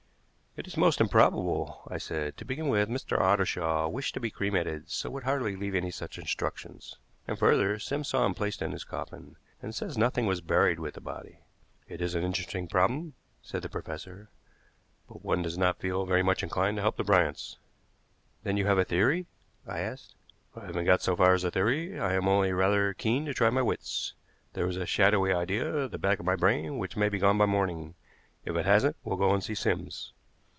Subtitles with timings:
[0.57, 2.35] "It is most improbable," I said.
[2.35, 3.17] "To begin with, Mr.
[3.17, 6.97] Ottershaw wished to be cremated, so would hardly leave any such instructions.
[7.25, 10.95] And, further, Sims saw him placed in his coffin, and says nothing was buried with
[10.95, 11.39] the body."
[11.87, 14.29] "It is an interesting problem," said the professor;
[15.07, 17.57] "but one does not feel very much inclined to help the Bryants."
[18.43, 19.27] "Then you have a theory?"
[19.65, 20.15] I asked.
[20.53, 23.61] "I haven't got so far as theory; I am only rather keen to try my
[23.61, 24.15] wits.
[24.51, 27.37] There is a shadowy idea at the back of my brain which may be gone
[27.37, 27.95] by morning.
[28.43, 30.11] If it hasn't, we'll go and see Sims."